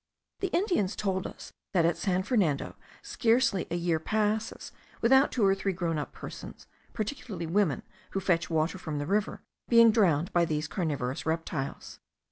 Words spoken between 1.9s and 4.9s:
San Fernando scarcely a year passes,